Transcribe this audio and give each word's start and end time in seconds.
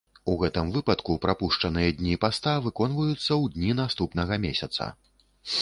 У 0.31 0.35
гэтым 0.43 0.71
выпадку 0.77 1.17
прапушчаныя 1.25 1.93
дні 2.01 2.15
паста 2.25 2.55
выконваюцца 2.65 3.21
ў 3.21 3.43
дні 3.59 3.79
наступнага 3.85 4.43
месяца. 4.49 4.93